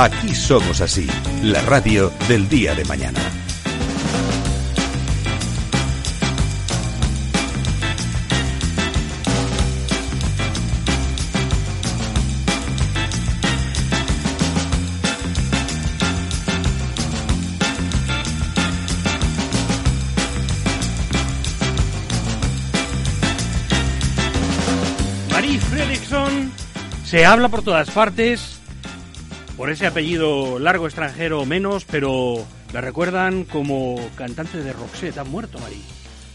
[0.00, 1.06] Aquí somos así,
[1.42, 3.20] la radio del día de mañana.
[27.04, 28.59] Se habla por todas partes
[29.60, 35.18] por ese apellido largo extranjero menos, pero la recuerdan como cantante de Roxette.
[35.18, 35.82] Ha muerto, Marie.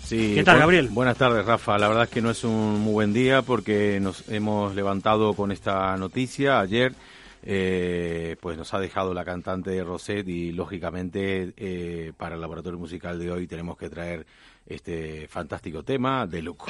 [0.03, 0.89] Sí, ¿Qué tal, Gabriel?
[0.89, 1.75] Buenas tardes, Rafa.
[1.79, 5.51] La verdad es que no es un muy buen día porque nos hemos levantado con
[5.51, 6.93] esta noticia ayer.
[7.41, 12.77] eh, pues nos ha dejado la cantante de Rosette y lógicamente eh, para el laboratorio
[12.77, 14.27] musical de hoy tenemos que traer
[14.67, 16.65] este fantástico tema de Look.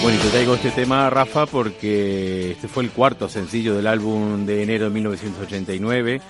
[0.00, 4.46] Bueno, y te traigo este tema, Rafa, porque este fue el cuarto sencillo del álbum
[4.46, 6.20] de enero de 1989,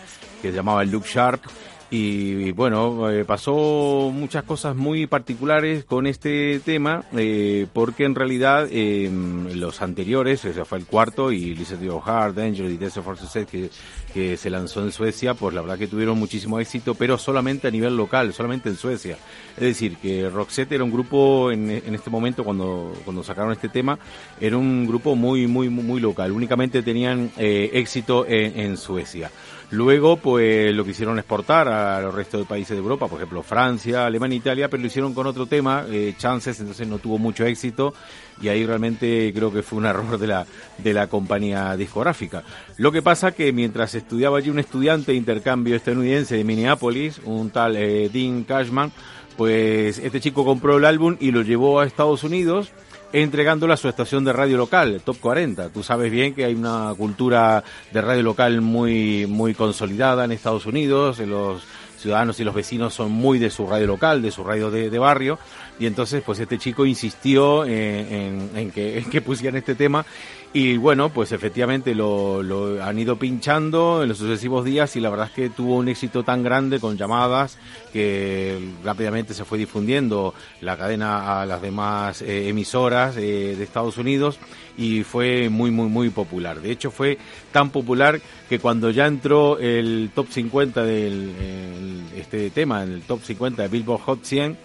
[0.40, 1.42] que se llamaba Look Sharp.
[1.90, 8.68] Y bueno, eh, pasó muchas cosas muy particulares con este tema, eh, porque en realidad
[8.70, 9.10] eh,
[9.54, 13.70] los anteriores, ese fue el cuarto, y Your Heart, Danger y Desert for Success, que,
[14.12, 17.70] que se lanzó en Suecia, pues la verdad que tuvieron muchísimo éxito, pero solamente a
[17.70, 19.16] nivel local, solamente en Suecia.
[19.56, 23.70] Es decir, que Roxette era un grupo en, en este momento, cuando, cuando sacaron este
[23.70, 23.98] tema,
[24.38, 26.32] era un grupo muy, muy, muy, local.
[26.32, 29.30] Únicamente tenían eh, éxito en Suecia.
[29.70, 34.06] Luego, pues lo quisieron exportar a los restos de países de Europa, por ejemplo Francia,
[34.06, 37.92] Alemania, Italia, pero lo hicieron con otro tema, eh, Chances, entonces no tuvo mucho éxito
[38.40, 40.46] y ahí realmente creo que fue un error de la,
[40.78, 42.44] de la compañía discográfica.
[42.78, 47.50] Lo que pasa que mientras estudiaba allí un estudiante de intercambio estadounidense de Minneapolis, un
[47.50, 48.90] tal eh, Dean Cashman,
[49.36, 52.72] pues este chico compró el álbum y lo llevó a Estados Unidos
[53.12, 55.70] entregándolo a su estación de radio local, Top 40.
[55.70, 60.66] Tú sabes bien que hay una cultura de radio local muy, muy consolidada en Estados
[60.66, 61.62] Unidos, los
[61.98, 64.98] ciudadanos y los vecinos son muy de su radio local, de su radio de, de
[64.98, 65.38] barrio,
[65.80, 70.04] y entonces pues este chico insistió en, en- que, en que pusieran este tema
[70.52, 72.42] y bueno, pues efectivamente lo,
[72.82, 76.22] han ido pinchando en los sucesivos días y la verdad es que tuvo un éxito
[76.22, 77.58] tan grande con llamadas
[77.92, 83.98] que rápidamente se fue difundiendo la cadena a las demás eh, emisoras eh, de Estados
[83.98, 84.38] Unidos
[84.78, 86.60] y fue muy, muy, muy popular.
[86.62, 87.18] De hecho, fue
[87.52, 88.18] tan popular
[88.48, 93.68] que cuando ya entró el top 50 del el- este tema, el top 50 de
[93.68, 94.56] Billboard Hot 100,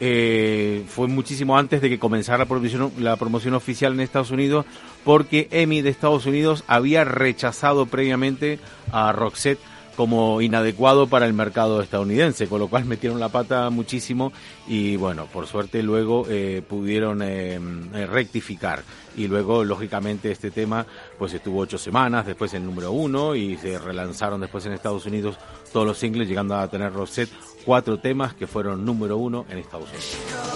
[0.00, 4.64] eh, fue muchísimo antes de que comenzara la promoción, la promoción oficial en Estados Unidos,
[5.04, 8.58] porque EMI de Estados Unidos había rechazado previamente
[8.92, 9.60] a Roxette
[10.00, 14.32] como inadecuado para el mercado estadounidense, con lo cual metieron la pata muchísimo
[14.66, 17.60] y bueno, por suerte luego eh, pudieron eh,
[17.92, 18.82] eh, rectificar
[19.14, 20.86] y luego lógicamente este tema
[21.18, 25.36] pues estuvo ocho semanas después en número uno y se relanzaron después en Estados Unidos
[25.70, 27.30] todos los singles llegando a tener Roxette
[27.66, 30.49] cuatro temas que fueron número uno en Estados Unidos.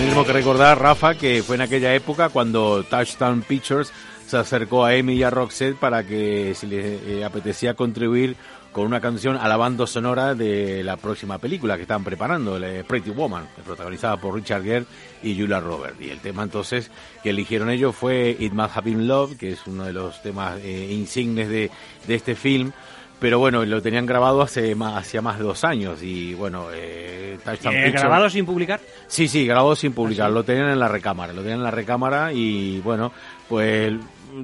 [0.00, 3.92] Tenemos que recordar, Rafa, que fue en aquella época cuando Touchdown Pictures
[4.26, 8.34] se acercó a Amy y a Roxette para que si le eh, apetecía contribuir
[8.72, 13.10] con una canción a la banda sonora de la próxima película que estaban preparando, Pretty
[13.10, 14.86] Woman, protagonizada por Richard Gere
[15.22, 16.00] y Julia Roberts.
[16.00, 16.90] Y el tema entonces
[17.22, 20.58] que eligieron ellos fue It Must Have Been Love, que es uno de los temas
[20.64, 21.70] eh, insignes de
[22.08, 22.72] este film.
[23.20, 27.38] Pero bueno, lo tenían grabado hace más, hacía más de dos años y bueno, eh,
[27.74, 28.80] Eh, ¿Grabado sin publicar?
[29.06, 30.30] Sí, sí, grabado sin publicar.
[30.30, 33.12] Lo tenían en la recámara, lo tenían en la recámara y bueno,
[33.48, 33.92] pues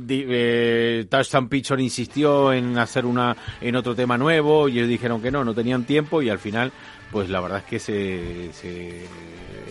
[0.09, 5.31] eh, Touchdown Picture insistió en hacer una en otro tema nuevo y ellos dijeron que
[5.31, 6.72] no, no tenían tiempo y al final,
[7.11, 9.05] pues la verdad es que se, se-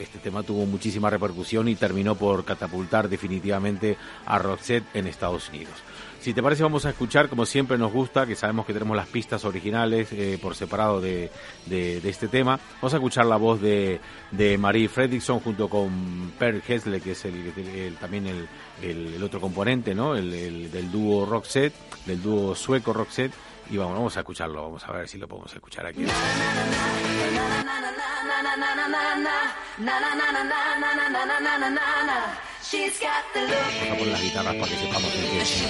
[0.02, 5.74] este tema tuvo muchísima repercusión y terminó por catapultar definitivamente a Roxette en Estados Unidos.
[6.22, 9.08] Si te parece, vamos a escuchar, como siempre nos gusta, que sabemos que tenemos las
[9.08, 11.30] pistas originales eh, por separado de,
[11.68, 12.60] de- de este tema.
[12.82, 14.00] Vamos a escuchar la voz de,
[14.32, 18.48] de Marie Fredriksson junto con Per Hesle, que es el, también el,
[18.82, 20.16] el- otro componente ¿no?
[20.16, 21.76] El- del dúo Roxette,
[22.08, 23.34] del dúo sueco Roxette.
[23.70, 26.06] Y vamos, vamos a escucharlo, vamos a ver si lo podemos escuchar aquí.
[32.72, 35.64] Vamos a poner las guitarras para que sepamos en qué es.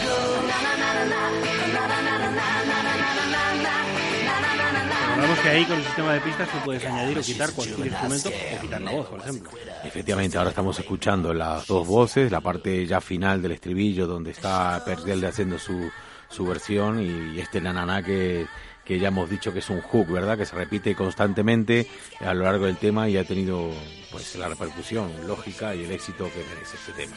[5.18, 8.30] Vamos que ahí con el sistema de pistas tú puedes añadir o quitar cualquier instrumento
[8.30, 9.52] o quitar la voz, por ejemplo.
[9.84, 14.82] Efectivamente, ahora estamos escuchando las dos voces, la parte ya final del estribillo donde está
[14.86, 15.92] Perdiel haciendo su,
[16.30, 18.48] su versión y este nananá que
[18.86, 20.38] que ya hemos dicho que es un hook, ¿verdad?
[20.38, 21.88] Que se repite constantemente
[22.22, 23.72] a lo largo del tema y ha tenido
[24.12, 27.16] pues la repercusión lógica y el éxito que merece este tema.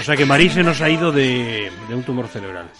[0.00, 2.70] O sea que Marí nos ha ido de, de un tumor cerebral.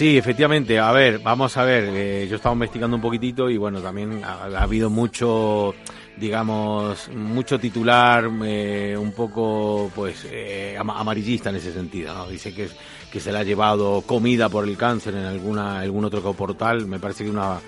[0.00, 0.78] Sí, efectivamente.
[0.78, 1.84] A ver, vamos a ver.
[1.92, 5.74] Eh, yo estaba investigando un poquitito y bueno, también ha, ha habido mucho
[6.16, 12.26] digamos, mucho titular, eh, un poco, pues, eh, amarillista en ese sentido, ¿no?
[12.28, 12.70] Dice que,
[13.12, 16.86] que se le ha llevado comida por el cáncer en alguna, algún otro portal.
[16.86, 17.58] Me parece que una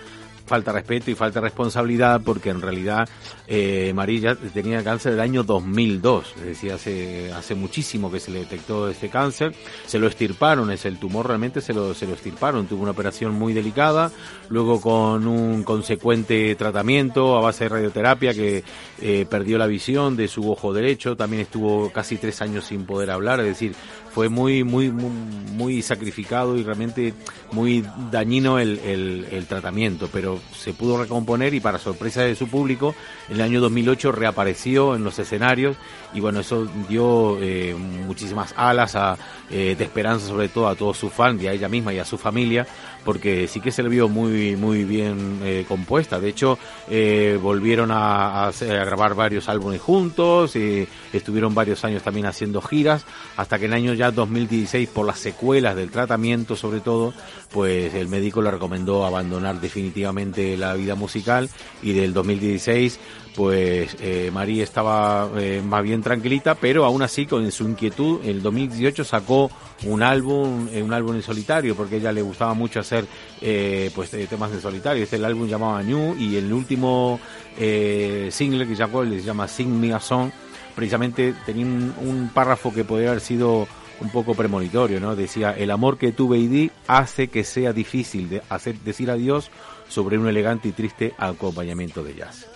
[0.44, 3.08] falta respeto y falta responsabilidad porque en realidad
[3.46, 8.40] eh, Marilla tenía cáncer del año 2002, es decir, hace, hace muchísimo que se le
[8.40, 9.54] detectó este cáncer,
[9.86, 13.34] se lo estirparon, es el tumor realmente se lo, se lo estirparon, tuvo una operación
[13.34, 14.10] muy delicada,
[14.48, 18.64] luego con un consecuente tratamiento a base de radioterapia que
[19.00, 23.10] eh, perdió la visión de su ojo derecho, también estuvo casi tres años sin poder
[23.10, 23.74] hablar, es decir,
[24.12, 27.14] fue muy, muy, muy, sacrificado y realmente
[27.50, 32.94] muy dañino el, el, tratamiento, pero se pudo recomponer y para sorpresa de su público,
[33.28, 35.76] en el año 2008 reapareció en los escenarios
[36.14, 38.96] y bueno, eso dio eh, muchísimas alas
[39.50, 42.04] eh, de esperanza sobre todo a todos sus fans y a ella misma y a
[42.04, 42.66] su familia,
[43.04, 46.20] porque sí que se le vio muy, muy bien eh, compuesta.
[46.20, 46.58] De hecho,
[47.40, 50.54] volvieron a, grabar varios álbumes juntos,
[51.12, 53.04] estuvieron varios años también haciendo giras,
[53.36, 57.12] hasta que en el año ya 2016, por las secuelas del tratamiento sobre todo,
[57.50, 61.48] pues el médico le recomendó abandonar definitivamente la vida musical
[61.82, 62.98] y del 2016
[63.34, 68.42] pues eh, María estaba eh, más bien tranquilita, pero aún así con su inquietud, el
[68.42, 69.50] 2018 sacó
[69.84, 72.91] un álbum, eh, un álbum en solitario, porque ella le gustaba mucho hacer
[73.40, 75.02] eh, pues temas en solitario.
[75.02, 77.20] Este el álbum llamaba New y el último
[77.56, 80.30] single que sacó le llama Sing Me a Song,
[80.74, 83.66] precisamente tenía un, un párrafo que podría haber sido
[84.02, 85.14] un poco premonitorio, ¿no?
[85.14, 89.50] Decía, el amor que tuve y di hace que sea difícil de hacer, decir adiós
[89.88, 92.46] sobre un elegante y triste acompañamiento de jazz.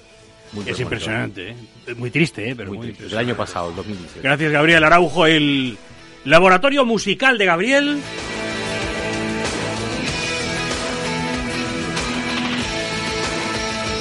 [0.67, 1.95] es impresionante, ¿eh?
[1.97, 2.57] muy triste, ¿eh?
[2.57, 3.07] pero muy, triste.
[3.07, 4.23] El año pasado, el 2016.
[4.23, 5.79] Gracias, Gabriel Araujo, el
[6.25, 8.01] laboratorio musical de Gabriel.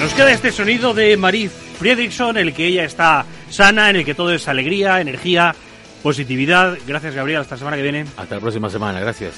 [0.06, 4.06] Nos queda este sonido de Marie Friedrichson, en el que ella está sana, en el
[4.06, 5.56] que todo es alegría, energía
[6.04, 6.78] positividad.
[6.86, 7.42] Gracias, Gabriel.
[7.42, 8.06] Hasta la semana que viene.
[8.16, 9.00] Hasta la próxima semana.
[9.00, 9.34] Gracias.